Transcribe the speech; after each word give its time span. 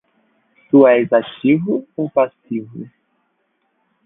Tu 0.69 0.79
és 0.91 1.13
ativo 1.19 1.77
ou 1.95 2.09
passivo? 2.17 2.89